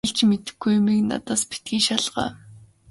Хэлж 0.07 0.19
мэдэхгүй 0.29 0.71
юмыг 0.79 0.99
надаас 1.09 1.41
битгий 1.49 1.81
шалгаа. 1.87 2.29